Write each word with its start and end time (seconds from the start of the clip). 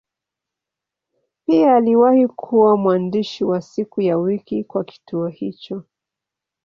Pia 1.45 1.75
aliwahi 1.75 2.27
kuwa 2.27 2.77
mwandishi 2.77 3.43
wa 3.43 3.61
siku 3.61 4.01
ya 4.01 4.17
wiki 4.17 4.63
kwa 4.63 4.83
kituo 4.83 5.27
hicho. 5.27 5.83